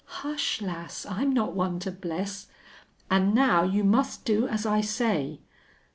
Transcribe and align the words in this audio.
"Hush, 0.23 0.63
lass! 0.63 1.05
I'm 1.05 1.31
not 1.31 1.53
one 1.53 1.77
to 1.81 1.91
bless.... 1.91 2.47
An' 3.11 3.35
now 3.35 3.61
you 3.61 3.83
must 3.83 4.25
do 4.25 4.47
as 4.47 4.65
I 4.65 4.81
say. 4.81 5.41